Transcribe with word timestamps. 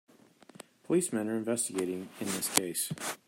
Policemen 0.83 1.29
are 1.29 1.37
investigating 1.37 2.09
in 2.19 2.25
this 2.25 2.49
case. 2.57 2.91